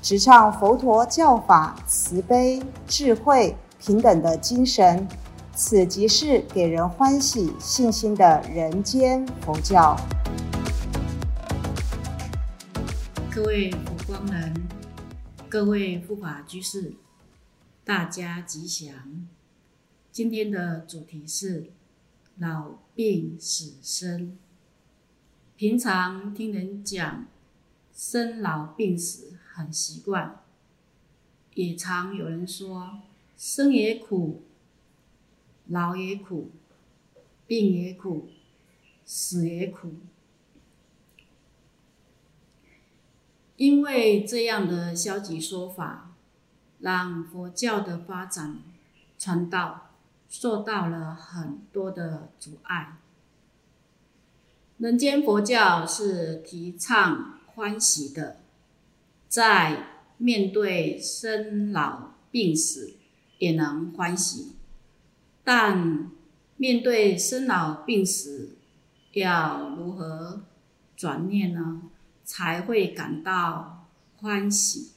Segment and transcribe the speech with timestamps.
[0.00, 5.06] 直唱佛陀教法慈悲、智慧、平等的精神。
[5.54, 9.96] 此即是给人欢喜、信心的人间佛教。
[13.34, 14.54] 各位佛光人，
[15.48, 16.94] 各位护法居士，
[17.84, 18.94] 大家吉祥。
[20.12, 21.72] 今天的主题是
[22.36, 24.38] 老病死生。
[25.56, 27.26] 平常听人讲
[27.92, 30.40] 生老病死很习惯，
[31.54, 33.00] 也常有人说
[33.36, 34.42] 生也苦，
[35.66, 36.50] 老也苦，
[37.48, 38.28] 病也苦，
[39.04, 39.94] 死也苦。
[43.56, 46.12] 因为这样的消极说法，
[46.78, 48.62] 让佛教的发展
[49.18, 49.84] 传道。
[50.30, 52.98] 受到了很多的阻碍。
[54.76, 58.36] 人间佛教是提倡欢喜的，
[59.28, 59.84] 在
[60.16, 62.94] 面对生老病死
[63.38, 64.56] 也能欢喜，
[65.44, 66.10] 但
[66.56, 68.56] 面对生老病死
[69.12, 70.42] 要如何
[70.96, 71.82] 转念呢？
[72.24, 74.92] 才会感到欢喜？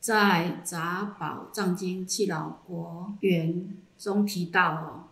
[0.00, 3.52] 在《杂宝藏经契老国缘》
[3.98, 5.04] 中提到哦，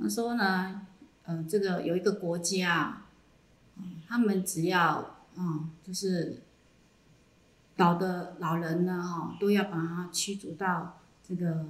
[0.00, 0.86] 他说呢，
[1.24, 3.03] 呃，这个有一个国家，
[4.06, 6.42] 他们只要嗯，就是
[7.76, 11.66] 老的老人呢，哈，都要把他驱逐到这个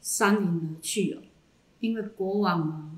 [0.00, 1.22] 山林里去哦，
[1.80, 2.90] 因为国王呢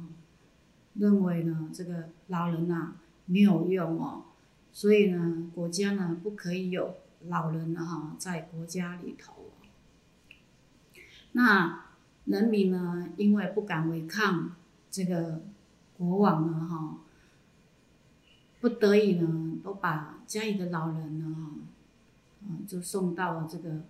[0.94, 2.94] 认为呢，这个老人呐
[3.27, 4.25] 没有用哦，
[4.72, 6.97] 所以呢，国家呢不可以有。
[7.28, 9.50] 老人呢，哈，在国家里头，
[11.33, 11.87] 那
[12.27, 14.55] 人民呢，因为不敢违抗
[14.91, 15.41] 这个
[15.97, 16.99] 国王呢，哈，
[18.64, 21.50] 不得已呢，都把家里的老人呢，
[22.41, 23.82] 嗯，就送到了这个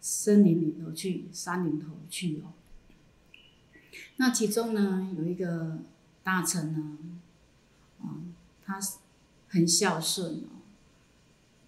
[0.00, 2.50] 森林里头去，山林头去哦。
[4.16, 5.78] 那其中呢，有一个
[6.24, 6.98] 大臣呢，
[8.02, 8.18] 啊，
[8.64, 8.80] 他
[9.46, 10.58] 很孝顺哦。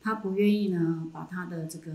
[0.00, 1.92] 他不愿意呢，把他的这个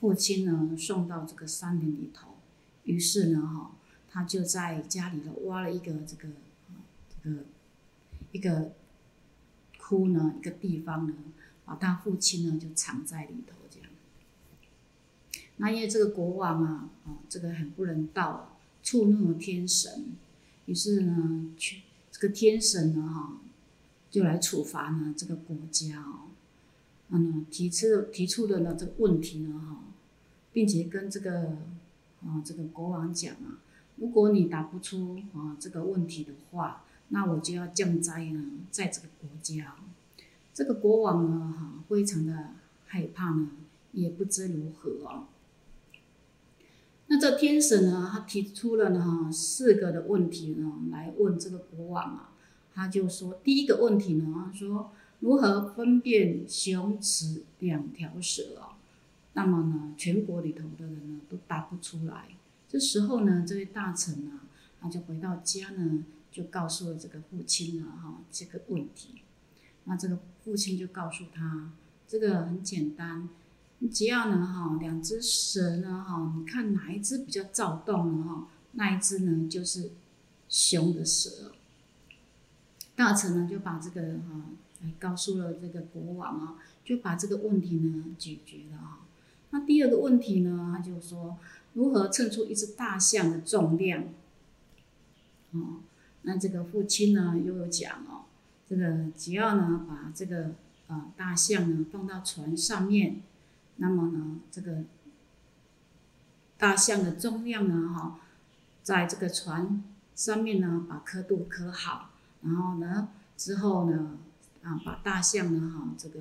[0.00, 2.38] 父亲呢送到这个山林里头，
[2.84, 3.72] 于是呢，哈，
[4.08, 6.30] 他就在家里头挖了一个这个
[7.10, 7.44] 这个
[8.32, 8.72] 一个
[9.78, 11.14] 窟呢，一个地方呢，
[11.64, 13.88] 把他父亲呢就藏在里头这样。
[15.56, 20.06] 那因为这个国王啊，啊，这个很不人道，触怒了天神，
[20.66, 23.40] 于是呢，去这个天神呢，哈，
[24.10, 26.28] 就来处罚呢这个国家哦。
[27.08, 29.84] 嗯，提出提出的呢这个问题呢，哈，
[30.52, 31.58] 并且跟这个
[32.22, 33.58] 啊这个国王讲啊，
[33.96, 39.76] 如果你答不出啊这个问题的话，那我就要降灾呢，在这个国家。
[40.52, 42.54] 这个国王呢，哈，非常的
[42.86, 43.50] 害怕呢，
[43.92, 45.28] 也不知如何哦。
[47.06, 52.32] 那这天神呢，他提出了呢四个的问题呢，来问这个国王啊，
[52.74, 54.90] 他就说第一个问题呢，说。
[55.20, 58.80] 如何分辨雄雌两条蛇啊？
[59.34, 62.28] 那么呢，全国里头的人呢都答不出来。
[62.66, 64.40] 这时候呢，这位大臣呢，
[64.80, 69.22] 他就回到家呢，就告诉了这个父亲了哈这个问题。
[69.84, 71.72] 那这个父亲就告诉他，
[72.06, 73.28] 这个很简单，
[73.78, 79.90] 你只要呢哈两只蛇呢哈，你看哪一只比较躁动了哈，那一只呢就是
[80.48, 81.52] 雄的蛇。
[82.94, 84.42] 大臣呢就把这个哈。
[84.98, 89.00] 告诉了这个国王啊，就把这个问题呢解决了啊。
[89.50, 91.36] 那第二个问题呢，他就说
[91.74, 94.04] 如何称出一只大象的重量？
[95.50, 95.80] 哦，
[96.22, 98.24] 那这个父亲呢又有讲哦，
[98.68, 100.52] 这个只要呢把这个
[100.88, 103.22] 呃大象呢放到船上面，
[103.76, 104.84] 那么呢这个
[106.58, 108.20] 大象的重量呢哈，
[108.82, 109.82] 在这个船
[110.14, 112.10] 上面呢把刻度刻好，
[112.42, 114.18] 然后呢之后呢。
[114.62, 116.20] 啊，把大象呢，哈，这个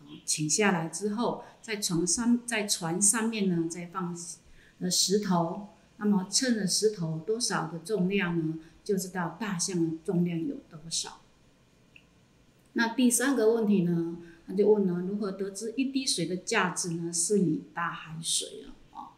[0.00, 4.16] 啊，请下来之后，在床上，在船上面呢，再放
[4.78, 5.68] 呃石头，
[5.98, 11.20] 那么称了石头多少的重量呢，就知道大象的重量有多少。
[12.74, 17.12] 那第三个问题呢，他就问了如何得知一滴水的价值呢？
[17.12, 18.70] 是以大海水啊。
[18.92, 19.08] 哦，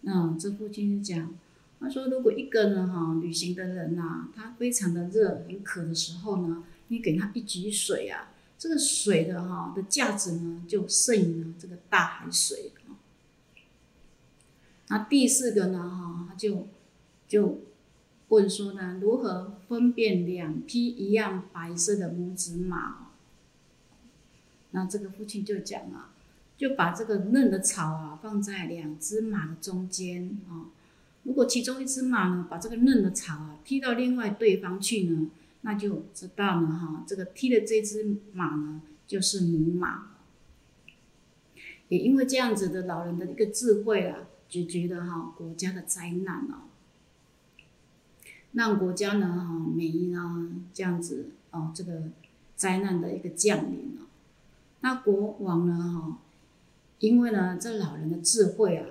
[0.00, 1.32] 那这父亲就讲，
[1.78, 12.98] 他说如果一个人哈旅行的人呐，他非常的热很渴的时候呢，你给他一滴水啊，这个水的哈的价值呢就胜于呢这个大海水啊。
[14.88, 16.66] 那第四个呢哈，他就
[17.28, 17.60] 就。
[18.28, 23.12] 问说呢，如何分辨两匹一样白色的母子马？
[24.72, 26.12] 那这个父亲就讲啊，
[26.56, 30.66] 就把这个嫩的草啊放在两只马的中间啊。
[31.22, 35.30] 如果其中一只马呢，把这个嫩的草啊踢到另外对方去呢，
[35.62, 40.08] 那就知道了哈，这个踢的这只马呢就是母马。
[41.88, 46.65] 也因为这样子的老人的一个智慧啊，解决了哈国家的灾难哦。
[48.56, 52.04] 让国家呢，哈，免呢这样子哦，这个
[52.54, 54.06] 灾难的一个降临了。
[54.80, 56.18] 那国王呢，哈，
[56.98, 58.86] 因为呢这老人的智慧啊，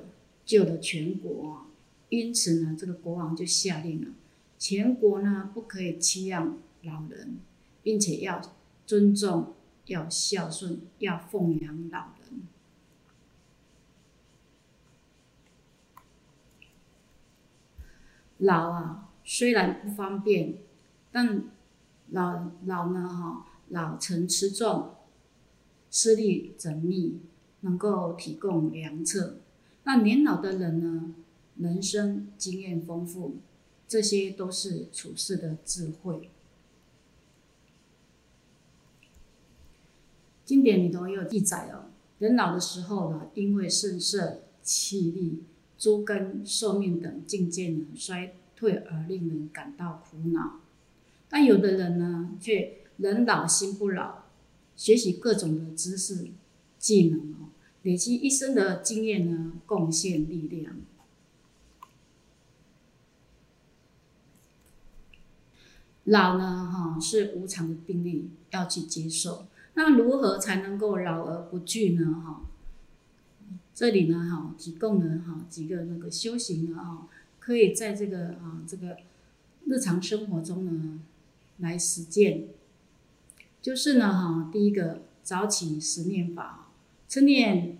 [0.45, 1.65] 救了全国，
[2.09, 4.11] 因此呢，这个国王就下令了，
[4.59, 7.39] 全国呢不可以欺让老人，
[7.81, 8.39] 并且要
[8.85, 9.55] 尊重、
[9.87, 12.41] 要孝顺、要奉养老人。
[18.37, 19.04] 老啊。
[19.27, 20.59] 虽然不方便，
[21.11, 21.45] 但
[22.11, 24.91] 老老呢哈，老成持重，
[25.89, 27.19] 视力缜密，
[27.61, 29.39] 能够提供良策。
[29.83, 31.15] 那年老的人呢，
[31.57, 33.37] 人生经验丰富，
[33.87, 36.29] 这些都是处世的智慧。
[40.43, 41.89] 经典里头也有记载哦，
[42.19, 45.43] 人老的时候呢，因为肾色、气力、
[45.79, 48.35] 诸根、寿命等境界呢衰。
[48.55, 50.61] 退而令人感到苦恼，
[51.29, 54.23] 但有的人呢，却人老心不老，
[54.75, 56.29] 学习各种的知识、
[56.79, 57.49] 技能哦，
[57.83, 60.77] 累积一生的经验呢，贡献力量。
[66.05, 69.47] 老呢，哈是无常的定律，要去接受。
[69.73, 72.21] 那如何才能够老而不惧呢？
[72.23, 72.41] 哈，
[73.73, 77.07] 这里呢，哈提供了哈几个那个修行的哈。
[77.45, 78.97] 可以在这个啊这个
[79.67, 80.99] 日常生活中呢
[81.59, 82.47] 来实践，
[83.61, 86.71] 就是呢哈，第一个早起十念法，
[87.07, 87.77] 称念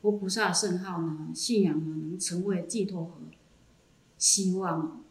[0.00, 3.14] 佛菩萨圣号呢，信仰呢能成为寄托和
[4.16, 5.02] 希望。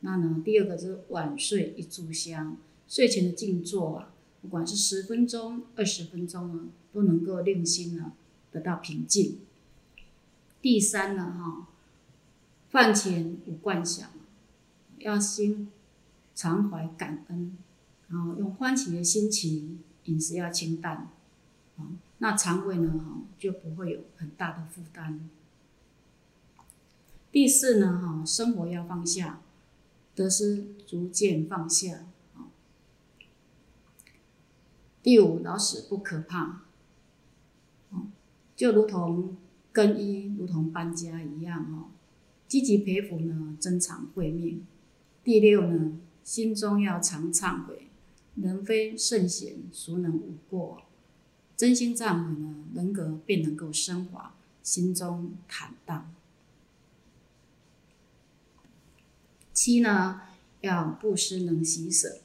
[0.00, 4.12] 那呢第二个是晚睡一炷香，睡前的静坐啊，
[4.42, 8.12] 不管是十分钟、二十分钟呢，都能够令心呢
[8.52, 9.38] 得到平静。
[10.60, 11.68] 第三呢哈。
[12.76, 14.06] 饭前无惯想，
[14.98, 15.72] 要心
[16.34, 17.56] 常怀感恩，
[18.08, 21.08] 然后用欢喜的心情饮食要清淡，
[21.78, 21.88] 啊，
[22.18, 25.26] 那肠胃呢就不会有很大的负担。
[27.32, 29.40] 第四呢哈，生活要放下，
[30.14, 32.00] 得失逐渐放下，
[35.02, 36.60] 第五，老死不可怕，
[38.54, 39.34] 就如同
[39.72, 41.95] 更衣，如同搬家一样哦。
[42.48, 44.64] 积极培福呢，增长慧命。
[45.24, 47.88] 第六呢，心中要常忏悔，
[48.36, 50.82] 人非圣贤，孰能无过？
[51.56, 56.12] 真心忏悔呢，人格便能够升华，心中坦荡。
[59.52, 60.20] 七呢，
[60.60, 62.20] 要布施能喜舍，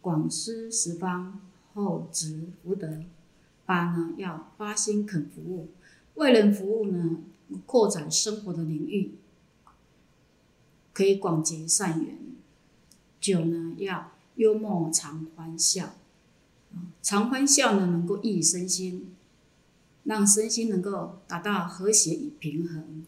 [0.00, 1.40] 广施十方，
[1.74, 3.02] 厚植福德。
[3.64, 5.68] 八呢，要发心肯服务，
[6.14, 7.18] 为人服务呢，
[7.66, 9.14] 扩展生活的领域。
[10.92, 12.18] 可以广结善缘。
[13.20, 15.94] 九呢，要幽默常欢笑，
[17.02, 19.14] 常欢笑呢，能够益身心，
[20.04, 23.06] 让身心能够达到和谐与平衡。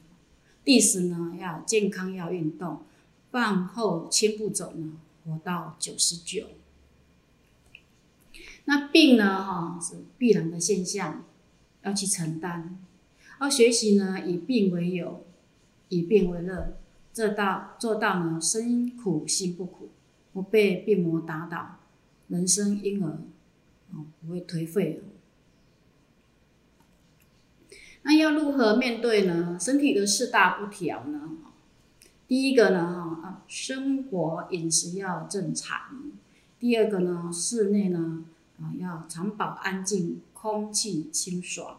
[0.63, 2.83] 第十呢，要健康要运动，
[3.31, 6.47] 饭后千步走呢，活到九十九。
[8.67, 11.25] 那病呢，哈是必然的现象，
[11.83, 12.79] 要去承担。
[13.41, 15.27] 要学习呢，以病为友，
[15.89, 16.79] 以病为乐。
[17.15, 19.89] 这到做到呢，身苦心不苦，
[20.33, 21.79] 不被病魔打倒，
[22.27, 23.09] 人生因而
[23.93, 25.01] 哦不会颓废。
[28.03, 29.57] 那要如何面对呢？
[29.61, 31.31] 身体的四大不调呢？
[32.27, 36.13] 第一个呢，哈啊，生活饮食要正常；
[36.59, 38.25] 第二个呢，室内呢
[38.59, 41.77] 啊要常保安静，空气清爽；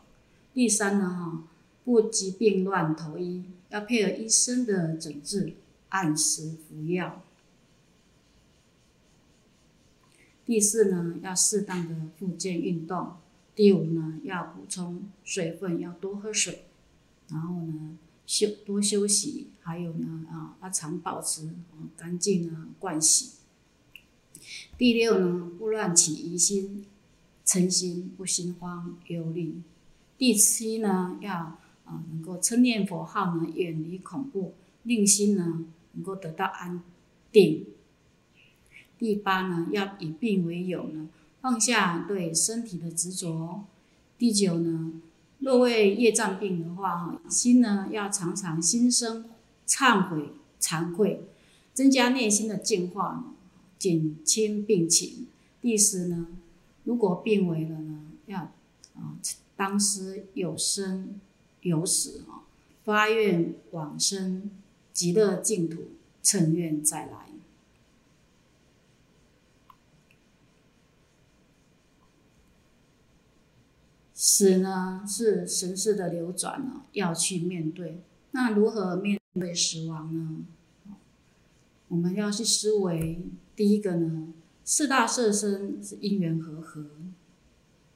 [0.53, 1.43] 第三呢，哈
[1.83, 3.43] 不疾病乱投医。
[3.75, 5.53] 要配合医生的诊治，
[5.89, 7.21] 按时服药。
[10.45, 13.17] 第四呢，要适当的复健运动。
[13.53, 16.63] 第五呢，要补充水分，要多喝水。
[17.27, 21.49] 然后呢，休多休息，还有呢，啊，要常保持
[21.97, 23.31] 干净啊，盥洗。
[24.77, 26.85] 第六呢，不乱起疑心，
[27.43, 29.59] 诚心，不心慌忧虑。
[30.17, 36.81] 第七呢，要啊，能够称念佛号呢，远离恐怖，令心呢，能够得到安
[37.31, 37.65] 定。
[38.97, 41.09] 第八呢，要以病为友呢，
[41.41, 43.65] 放下对身体的执着。
[44.17, 45.01] 第九呢，
[45.39, 49.25] 若为业障病的话，哈，心呢要常常心生
[49.67, 51.27] 忏悔、惭愧，
[51.73, 53.33] 增加内心的净化，
[53.77, 55.27] 减轻病情。
[55.61, 56.27] 第十呢，
[56.85, 58.39] 如果病危了呢，要
[58.95, 59.19] 啊，
[59.57, 61.19] 当时有生
[61.65, 62.45] 有死啊，
[62.83, 64.51] 发愿往生
[64.93, 65.85] 极乐净土，
[66.21, 67.25] 乘愿再来。
[74.13, 77.99] 死呢是神事的流转呢，要去面对。
[78.31, 80.45] 那如何面对死亡呢？
[81.87, 83.19] 我们要去思维，
[83.55, 86.83] 第一个呢，四大色身是因缘和合；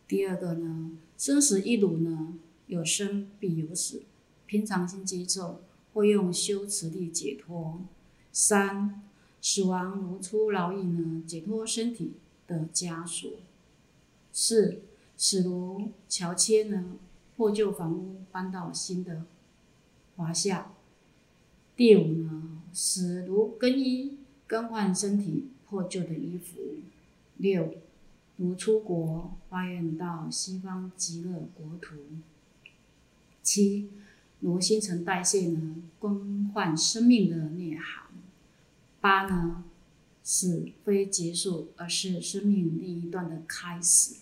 [0.08, 2.34] 第二个呢，生死一如呢，
[2.70, 4.04] 有生必有死，
[4.46, 5.60] 平常心接受，
[5.94, 7.82] 会用修持力解脱。
[8.32, 9.04] 三，
[9.42, 12.14] 死亡如出牢狱呢，解脱身体
[12.48, 13.30] 的枷锁。
[14.32, 14.84] 四。
[15.22, 16.96] 死如乔迁呢，
[17.36, 19.26] 破旧房屋搬到新的
[20.16, 20.72] 华夏。
[21.76, 26.62] 第五呢，死如更衣更换身体破旧的衣服。
[27.36, 27.74] 六
[28.38, 31.96] 如出国发愿到西方极乐国土。
[33.50, 33.90] 七
[34.42, 38.06] 如新陈代谢呢，更换生命的内涵。
[39.02, 39.64] 八呢，
[40.22, 44.18] 死非结束，而是生命另一段的开始。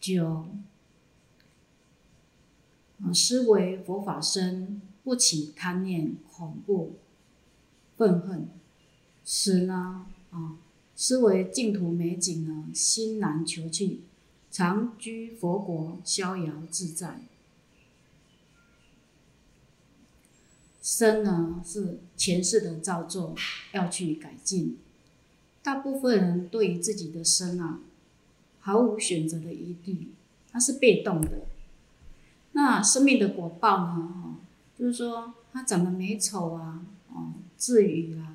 [0.00, 0.46] 九，
[3.02, 6.94] 啊，思维佛法身，不起贪念、恐怖、
[7.98, 8.48] 愤恨。
[9.26, 10.56] 十呢，啊，
[10.96, 14.00] 思维净土美景呢，心难求去，
[14.50, 17.20] 常居佛国，逍遥自在。
[20.92, 23.32] 身呢，是前世的造作，
[23.70, 24.76] 要去改进。
[25.62, 27.78] 大部分人对于自己的身啊。
[28.58, 30.08] 毫无选择的余地，
[30.50, 31.46] 它是被动的。
[32.52, 34.12] 那生命的果报呢？
[34.20, 34.34] 哈，
[34.76, 38.34] 就是说，它长得美丑啊，哦，至于啦，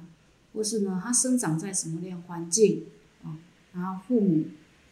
[0.54, 2.86] 或是呢，它生长在什么样环境
[3.24, 3.38] 啊？
[3.74, 4.46] 然后父母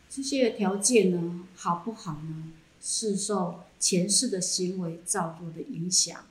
[0.10, 2.52] 这些条件呢，好不好呢？
[2.82, 6.26] 是受前世的行为造作的影响。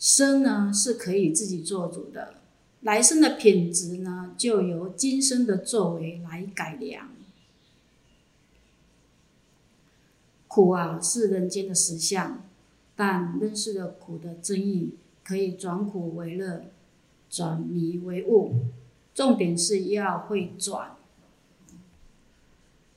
[0.00, 2.34] 生呢，是可以自己做主的。
[2.80, 7.10] 来生的品质呢，就由今生的作为来改良。
[10.48, 12.42] 苦啊，是人间的实相，
[12.96, 16.64] 但认识了苦的真意，可以转苦为乐，
[17.28, 18.54] 转迷为悟。
[19.14, 20.96] 重点是要会转。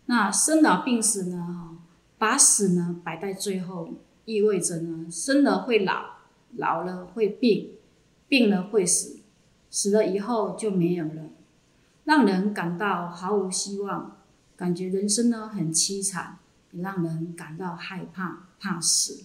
[0.06, 1.78] 那生老病死呢？
[2.18, 3.90] 把死呢摆在最后，
[4.24, 6.06] 意味着呢，生了会老，
[6.56, 7.72] 老了会病，
[8.28, 9.20] 病了会死。
[9.70, 11.30] 死了以后就没有了，
[12.04, 14.18] 让人感到毫无希望，
[14.56, 16.38] 感觉人生呢很凄惨，
[16.72, 19.24] 也让人感到害怕，怕死。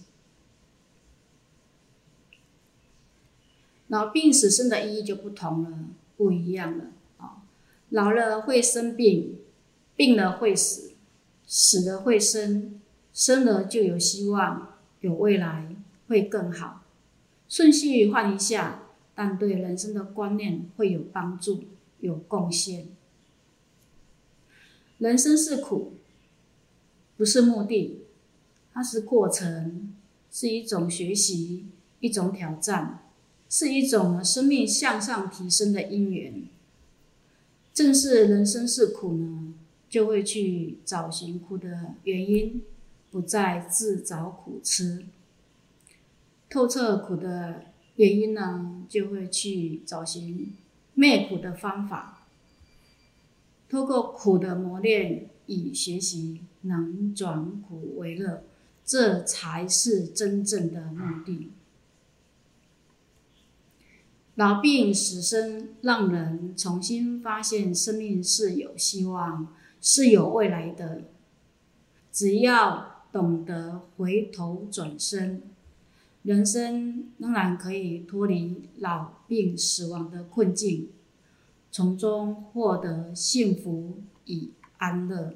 [3.89, 5.77] 老病死生的意义就不同了，
[6.17, 6.85] 不一样了
[7.17, 7.43] 啊！
[7.89, 9.39] 老了会生病，
[9.95, 10.93] 病了会死，
[11.45, 12.81] 死了会生，
[13.13, 15.75] 生了就有希望，有未来，
[16.07, 16.78] 会更好。
[17.49, 18.85] 顺序换一下。
[19.21, 21.65] 但对人生的观念会有帮助、
[21.99, 22.87] 有贡献。
[24.97, 25.91] 人生是苦，
[27.17, 27.99] 不是目的，
[28.73, 29.93] 它是过程，
[30.31, 31.65] 是一种学习，
[31.99, 33.03] 一种挑战，
[33.49, 36.43] 是一种生命向上提升的因缘。
[37.73, 39.53] 正是人生是苦呢，
[39.89, 42.61] 就会去找寻苦的原因，
[43.11, 45.03] 不再自找苦吃，
[46.49, 47.65] 透彻苦的。
[47.95, 50.53] 原因呢，就会去找寻
[50.93, 52.25] 灭苦的方法，
[53.67, 58.43] 透过苦的磨练与学习，能转苦为乐，
[58.85, 61.51] 这才是真正的目的。
[64.35, 71.01] 老病死生，让人重新发现生命是有希望，是有未来的。
[72.13, 75.43] 只要懂得回头转身。
[76.23, 80.89] 人生仍然可以脱离老病死亡的困境，
[81.71, 85.35] 从中获得幸福与安乐。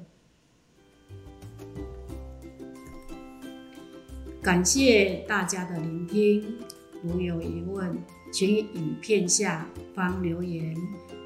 [4.42, 6.58] 感谢大家的聆听，
[7.02, 7.96] 如有疑问，
[8.30, 10.76] 请影片下方留言。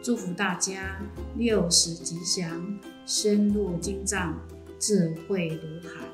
[0.00, 1.00] 祝福大家
[1.36, 4.38] 六十吉祥，深入经藏，
[4.78, 6.06] 智慧如海。